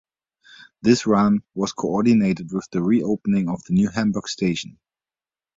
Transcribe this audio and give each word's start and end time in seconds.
This 0.81 1.05
run 1.05 1.43
was 1.53 1.73
coordinated 1.73 2.51
with 2.51 2.67
the 2.71 2.81
re-opening 2.81 3.47
of 3.49 3.63
the 3.65 3.73
New 3.75 3.89
Hamburg 3.89 4.27
station. 4.27 4.79